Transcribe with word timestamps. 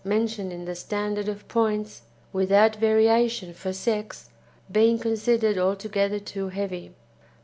mentioned 0.03 0.51
in 0.51 0.65
the 0.65 0.73
standard 0.73 1.29
of 1.29 1.47
points, 1.47 2.01
without 2.33 2.75
variation 2.77 3.53
for 3.53 3.71
sex 3.71 4.31
being 4.71 4.97
considered 4.97 5.59
altogether 5.59 6.17
too 6.17 6.49
heavy. 6.49 6.91